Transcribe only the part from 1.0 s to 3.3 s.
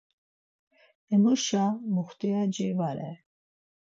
Emuşa muxtiyaci va re.